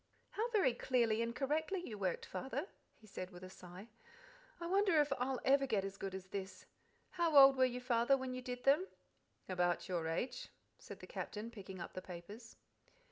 "How 0.31 0.49
very 0.49 0.73
clearly 0.73 1.21
and 1.21 1.35
correctly 1.35 1.87
you 1.87 1.95
worked, 1.95 2.25
Father," 2.25 2.65
he 2.97 3.05
said 3.05 3.29
with 3.29 3.43
a 3.43 3.51
sigh. 3.51 3.87
"I 4.59 4.65
wonder 4.65 4.99
if 4.99 5.13
ever 5.13 5.21
I'll 5.21 5.57
get 5.67 5.85
as 5.85 5.95
good 5.97 6.15
as 6.15 6.25
this! 6.29 6.65
How 7.11 7.37
old 7.37 7.55
were 7.55 7.65
you, 7.65 7.79
Father, 7.81 8.17
when 8.17 8.33
you 8.33 8.41
did 8.41 8.63
them?" 8.63 8.87
"About 9.47 9.87
your 9.87 10.07
age," 10.07 10.49
said 10.79 11.01
the 11.01 11.05
Captain, 11.05 11.51
picking 11.51 11.79
up 11.79 11.93
the 11.93 12.01
papers. 12.01 12.55